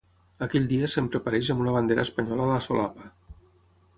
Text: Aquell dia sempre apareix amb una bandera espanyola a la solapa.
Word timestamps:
Aquell 0.45 0.63
dia 0.71 0.87
sempre 0.93 1.19
apareix 1.19 1.51
amb 1.55 1.61
una 1.67 1.75
bandera 1.77 2.05
espanyola 2.09 2.47
a 2.47 2.51
la 2.53 2.59
solapa. 2.69 3.09